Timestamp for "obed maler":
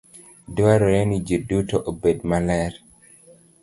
1.89-2.73